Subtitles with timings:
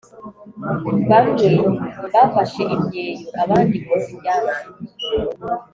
[1.11, 1.47] Bamwe
[2.13, 4.59] bafashe imyeyo Abandi boza ibyansi